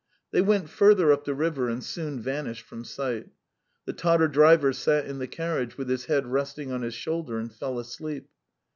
They 0.31 0.41
went 0.41 0.67
further 0.67 1.11
up 1.13 1.25
the 1.25 1.35
river 1.35 1.69
and 1.69 1.83
soon 1.83 2.19
vanished 2.19 2.65
from 2.65 2.83
sight. 2.83 3.27
The 3.85 3.93
Tatar 3.93 4.27
driver 4.29 4.73
sat 4.73 5.05
in 5.05 5.19
the 5.19 5.27
carriage 5.27 5.77
with 5.77 5.89
his 5.89 6.05
head 6.05 6.25
resting 6.25 6.71
on 6.71 6.81
his 6.81 6.95
shoulder 6.95 7.37
and 7.37 7.53
fell 7.53 7.77
asleep. 7.77 8.27